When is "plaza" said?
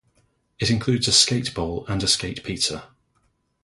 2.43-2.89